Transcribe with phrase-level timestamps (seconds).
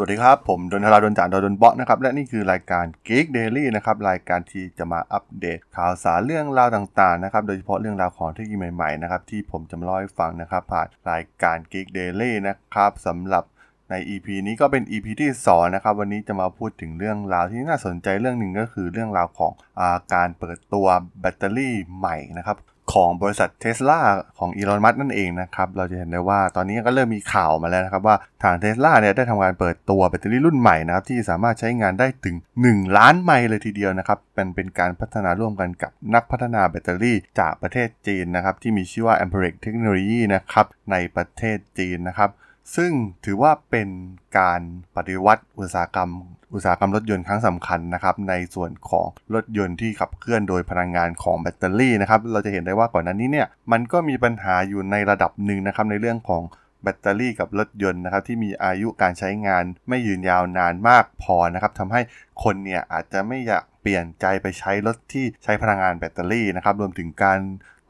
[0.00, 13.44] สวัสดีครับ ผมดนทราดนจานดนเบาะนะครับ และนี่คือรายการ Geek Daily นะครับ รายการที่จะมาอัปเดตข่าวสารเรื่องราวต่างๆนะครับ โดยเฉพาะเรื่องราวของเทคโนโลยีใหม่ๆนะครับที่ผมจะมาเล่าให้ฟังนะครับ ผ่านรายการ Geek Daily นะครับสำหรับ
[13.90, 20.86] ใน EP นี้ก็เป็น EP ที่2นะครับ วันนี้จะมาพูดถึงเรื่องราวที่น่าสนใจเรื่องหนึ่งก็คือเรื่องราวของอาการเปิดตัว
[21.20, 22.56] แบตเตอรี่ใหม่นะครับ
[22.92, 24.00] ของบริษัทเทสลา
[24.38, 42.30] ของอีลอนมัสนั่นเองนะครับ เราจะเห็นได้ว่าตอนนี้ก็เริ่มมีข่าวมาแล้วนะครับ ว่าทางเทสลาเนี่ยได้ทำการเปิดตัวแบตเตอรี่รุ่นใหม่นะครับ ที่สามารถใช้งานได้ถึง 1 ล้านไมล์เลยทีเดียวนะครับเป็นเป็นการพัฒนาร่วมกันกับนักพัฒนาแบตเตอรี่จากประเทศจีนนะครับ ที่มีชื่อว่า Amperix Technology นะครับในประเทศจีนนะครับ
[42.76, 42.92] ซึ่ง
[43.24, 43.88] ถือว่าเป็น
[44.38, 44.60] การ
[44.96, 46.10] ปฏิวัติอุตสาหกรรม
[46.54, 56.42] อุตสาหกรรมรถยนต์ครั้งสำคัญนะครับ ในส่วนของรถยนต์ที่ขับเคลื่อนโดยพลังงานของแบตเตอรี่นะครับ เราจะเห็นได้ว่าก่อนหน้านี้เนี่ยมันก็มีปัญหาอยู่ในระดับหนึ่งนะครับในเรื่องของ
[56.82, 62.00] แบตเตอรี่กับรถยนต์นะครับที่มีอายุการใช้งานไม่ยืนยาวนานมากพอนะครับทำให้
[62.42, 67.40] คนเนี่ยอาจจะไม่อยากเปลี่ยนใจไปใช้รถที่ใช้พลังงานแบตเตอรี่นะครับรวมถึงการ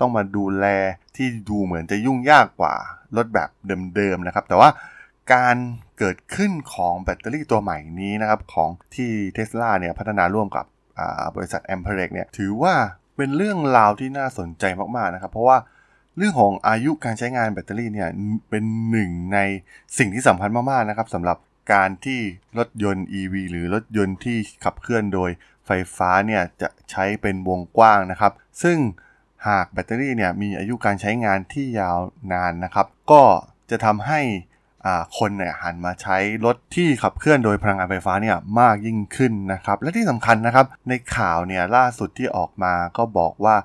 [0.00, 0.66] ต้องมาดูแล
[1.16, 2.74] ที่ดูเหมือนจะยุ่งยากกว่า
[3.16, 3.48] รถแบบ
[3.96, 4.68] เดิมๆนะครับ แต่ว่า
[5.32, 5.56] การ
[5.98, 10.64] เกิดขึ้นของแบตเตอรี่ตัวใหม่นี้นะครับ ของที่เท s l a เนี่ยพัฒนาร่วมกับ
[11.36, 12.74] บริษัท a m p e r e x เนี่ยถือว่า
[13.16, 14.64] เป็นเรื่องราวที่น่าสนใจ
[14.96, 15.58] มากๆนะครับ เพราะว่า
[16.16, 18.08] เรื่องของอายุการใช้งานแบตเตอรี่เนี่ย
[18.50, 19.38] เป็นหนึ่งใน
[19.98, 21.38] สิ่งที่สำคัญมากๆนะครับสำหรับ
[21.72, 22.20] การที่
[22.58, 25.30] รถยนต์ EV หรือรถยนต์ที่ขับเคลื่อนโดย
[25.66, 28.32] ไฟฟ้าเนี่ยจะใช้เป็นวงกว้างนะครับ
[28.62, 28.78] ซึ่ง
[29.46, 31.98] หากแบตเตอรี่เนี่ยมีอายุการใช้งานที่ยาว
[32.32, 33.22] นานนะครับ ก็
[33.70, 34.20] จะทำให้
[35.18, 43.56] คนเนี่ยหันมาใช้รถที่ขับเคลื่อนโดยพลังงานไฟฟ้าเนี่ยมากยิ่งขึ้นนะครับ และที่สำคัญนะครับ ในข่าวเนี่ยล่าสุดที่ออกมาก็บอกว่า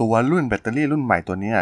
[0.00, 1.52] ตัวรุ่นแบตเตอรี่รุ่นใหม่ตัวนี้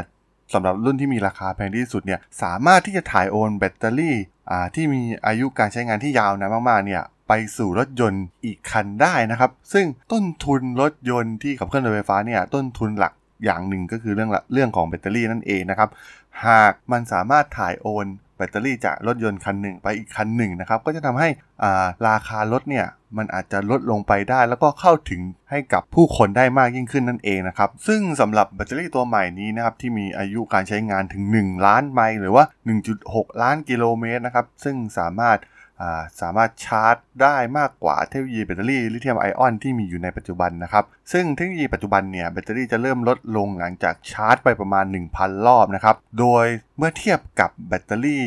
[0.52, 4.16] สำหรับรุ่นที่มีราคาแพงที่สุดเนี่ยสามารถที่จะถ่ายโอนแบตเตอรี่
[4.74, 13.12] ที่มีอายุการใช้งานที่ยาวนานมากๆเนี่ยไปสู่รถยนต์อีกคันได้นะครับ ซึ่งต้นทุนรถยนต์ที่ขับเคลื่อนโดยไฟฟ้าเนี่ยต้นทุนหลัก
[13.44, 15.88] อย่างหนึ่งก็คือเรื่องเรื่องของแบตเตอรี่นั่นเองนะครับ
[16.46, 21.28] หากมันสามารถถ่ายโอนแบตเตอรี่จากรถยนต์คันหนึ่งไปอีกคันหนึ่งนะครับ ก็จะทำให้
[22.08, 22.86] ราคารถเนี่ย
[23.16, 25.20] มันอาจจะลดลงไปได้ แล้วก็เข้าถึง
[25.50, 32.44] ให้กับผู้คนได้มากยิ่งขึ้นนั่นเองนะครับ ซึ่งสำหรับแบตเตอรี่ตัวใหม่นี้นะครับที่มีอายุการใช้งานถึง 1 ล้านไมล์หรือว่า
[32.92, 35.38] 1.6 ล้านกิโลเมตรนะครับ ซึ่งสามารถ
[36.20, 44.84] สามารถชาร์จได้มากกว่าเทคโนโลยีแบตเตอรี่ลิเธียมไอออนที่มีอยู่ในปัจจุบันนะครับซึ่งเทคโนโลยีปัจจุบันเนี่ยแบตเตอรี่จะเริ่มลดลงหลังจากชาร์จไปประมาณ
[45.14, 48.24] 1,000 รอบนะครับโดยเมื่อเทียบกับแบตเตอรี่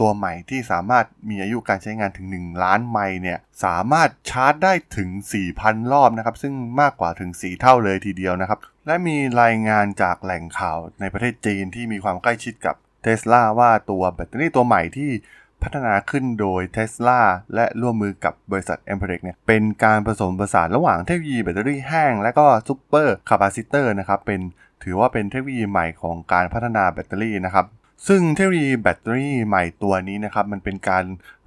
[0.00, 5.08] ตัวใหม่ที่สามารถมีอายุการใช้งานถึง 1 ล้านไมล์เนี่ยสามารถชาร์จได้ถึง
[5.52, 15.10] 4,000 รอบนะครับซึ่งมากกว่าถึง 4 เท่าเลยทีเดียวนะครับและมีรายงานจากแหล่งข่าวในประเทศจีนที่มีความใกล้ชิดกับเทสลาว่าตัวแบตเตอรี่ตัวใหม่ที่
[15.62, 17.20] พัฒนาขึ้นโดย Tesla
[17.54, 24.40] และร่วมมือกับบริษัท a m p e r e x เนี่ยเป็นการผสมผสานระหว่างเทคโนโลยีแบตเตอรี่แห้ง และก็ supercapacitor นะครับเป็น
[24.82, 27.66] ถือว่าเป็นเทคโนโลยีใหม่ของการพัฒนาแบตเตอรี่นะครับ
[28.06, 31.04] ซึ่งเทคโนโลยีแบตเตอรี่ใหม่ตัวนี้นะครับ มันเป็นการ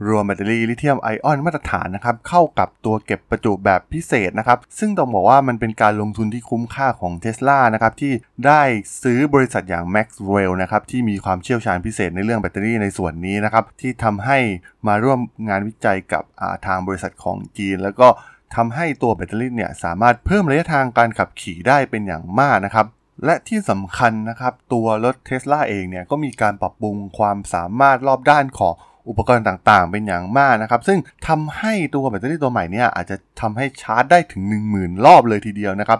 [0.07, 8.13] รวมแบตเตอรี่ลิเธียมไอออนมาตรฐานนะครับ เข้ากับตัวเก็บประจุแบบพิเศษนะครับ ซึ่งต้องบอกว่ามันเป็นการลงทุนที่คุ้มค่าของ Tesla นะครับ ที่
[8.45, 8.61] ได้
[9.03, 14.37] ซื้อบริษัทอย่าง Maxwell นะครับ ที่มีความเชี่ยวชาญพิเศษในเรื่องแบตเตอรี่ในส่วนนี้นะครับ ที่ทำให้
[14.87, 15.19] มาร่วม
[15.49, 16.23] งานวิจัยกับ
[16.65, 18.07] ทางบริษัทของจีน แล้วก็
[18.55, 22.87] ทำให้ตัวแบตเตอรี่เนี่ยสามารถเพิ่มระยะทางการขับขี่ได้เป็นอย่างมากนะครับ
[23.25, 28.73] และที่สำคัญนะครับตัวรถเทส l a เองเนี่ยก็มีการปรับปรุงความสามารถรอบด้านของ
[29.09, 34.41] อุปกรณ์ต่างๆ เป็นอย่างมากนะครับ ซึ่งทำให้ตัวแบตเตอรี่ตัวใหม่เนี่ยอาจจะทำให้ชาร์จได้ถึง
[34.75, 35.99] 10,000 รอบเลยทีเดียวนะครับ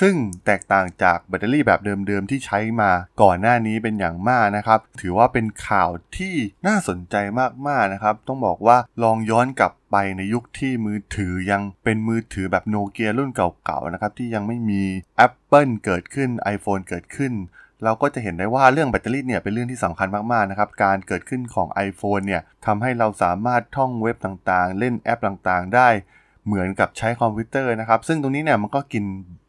[0.00, 0.14] ซึ่ง
[0.46, 2.90] แตกต่างจากแบตเตอรี่แบบเดิมๆที่ใช้มา
[3.22, 6.34] ก่อนหน้านี้เป็นอย่างมากนะครับ ถือว่าเป็นข่าวที่
[6.66, 7.16] น่าสนใจ
[7.68, 14.82] มากๆนะครับ ต้องบอกว่าลองย้อนกลับไปในยุคที่มือถือยังเป็นมือถือแบบโนเกียรุ่นเก่าๆนะครับที่ยังไม่มี
[15.26, 17.32] Apple เกิดขึ้น iPhone เกิดขึ้น
[17.84, 25.88] เราก็จะเห็นได้ว่าเรื่องแบตเตอรี่เนี่ยเป็นเรื่องที่สำคัญมากๆนะครับ การเกิดขึ้นของ iPhone เนี่ยทำให้เราสามารถท่องเว็บต่างๆ เล่นแอปต่างๆ ได้
[26.46, 29.04] เหมือนกับใช้คอมพิวเตอร์นะครับ ซึ่งตรงนี้เนี่ยมันก็กิน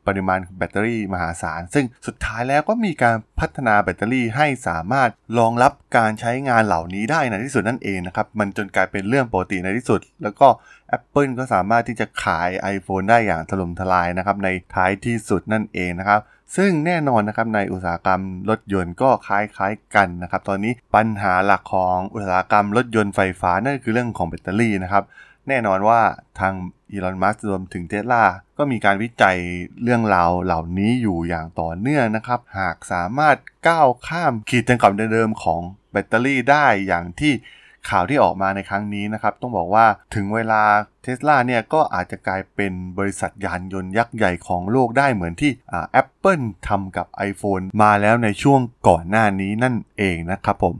[0.09, 5.09] ปริมาณแบตเตอรี่มหาศาล ซึ่งสุดท้ายแล้วก็มีการพัฒนาแบตเตอรี่ให้สามารถ
[5.39, 10.47] รองรับการใช้งานเหล่านี้ได้ในที่สุดนั่นเองนะครับ มันจนกลายเป็นเรื่องปกติในที่สุด แล้วก็
[10.97, 16.21] Apple ก็สามารถที่จะขาย iPhone ได้อย่างถล่มทลายนะครับในท้ายที่สุดนั่นเองนะครับ
[16.57, 25.03] ซึ่งแน่นอนนะครับในอุตสาหกรรมรถยนต์ก็คล้ายๆกันนะครับ ตอนนี้ปัญหาหลักของอุตสาหกรรมรถยนต์ไฟฟ้านั่นคือเรื่องของแบตเตอรี่นะครับ
[25.47, 26.01] แน่นอนว่า
[26.39, 26.53] ทาง
[26.91, 28.23] อีลอน มัสก์รวมถึงเทสลา
[28.57, 29.37] ก็มีการวิจัย
[29.83, 33.37] เรื่องราวเหล่านี้อยู่อย่างต่อเนื่องนะครับ หากสามารถ
[33.67, 37.33] ก้าวข้ามขีดจำกัดเดิมของแบตเตอรี่ได้อย่างที่
[37.89, 40.61] ข่าวที่ออกมาในครั้งนี้นะครับ ต้องบอกว่าถึงเวลา
[41.03, 45.51] เทสลาเนี่ยก็อาจจะกลายเป็นบริษัทยานยนต์ยักษ์ใหญ่ของโลกได้เหมือนที่
[45.91, 50.75] แอปเปิลทำกับ iPhone มาแล้วในช่วงก่อนหน้านี้นั่นเองนะครับผม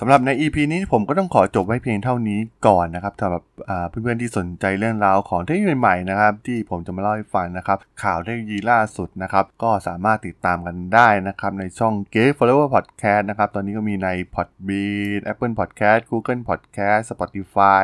[0.00, 3.42] สำหรับใน EP นี้ผมก็ต้องขอจบไว้เพียงเท่านี้ก่อนนะครับสำหรับ
[3.88, 16.00] เพื่อนๆที่สนใจเรื่องราวของเทคโนโลยีใหม่ๆนะครับ ที่ผมจะมาเล่าให้ฟังนะครับ ข่าวเทคโนโลยีล่าสุดนะครับ ก็สามารถติดตามกันได้นะครับ ในช่อง g a t e Follower Podcast นะครับ ตอนนี้ก็มีใน Podbean Apple Podcast
[16.10, 17.82] Google Podcast Spotify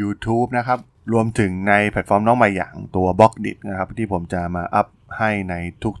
[0.00, 0.78] YouTube นะครับ
[1.12, 4.86] รวมถึงในแพลตฟอร์มน้องใหม่อย่างตัว Blockdit นะครับที่ผมจะมาอัพ
[5.18, 5.54] ให้ใน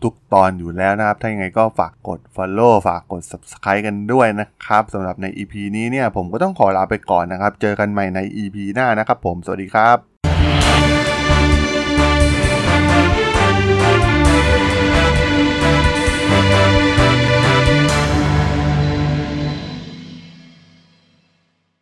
[0.04, 10.93] ทุกๆตอนอยู่แล้วนะครับ ถ้ายังไงก็ฝากกด Follow ฝากกด Subscribe กันด้วยนะครับสำหรับใน EP นี้เนี่ยผมก็ต้องขอลาไปก่อนนะครับ เจอกันใหม่ใน EP หน้านะครับผม สวัสดีครับ